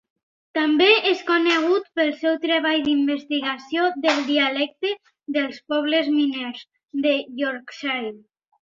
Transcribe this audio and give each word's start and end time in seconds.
També 0.57 0.85
és 1.09 1.19
conegut 1.27 1.91
pel 1.99 2.09
seu 2.21 2.39
treball 2.47 2.81
d'investigació 2.89 3.85
del 4.07 4.25
dialecte 4.33 4.97
dels 5.39 5.63
"pobles 5.75 6.13
miners" 6.19 6.69
de 7.07 7.17
Yorkshire. 7.47 8.15